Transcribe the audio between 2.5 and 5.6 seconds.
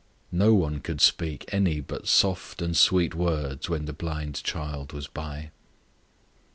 and sweet words when the blind child was by.